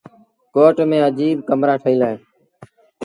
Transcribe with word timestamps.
ڪوٽ 0.53 0.75
ميݩ 0.89 1.05
اجيٚب 1.07 1.37
ڪمرآ 1.47 1.75
ٺهيٚل 1.83 2.01
اوهيݩ۔ 2.05 2.21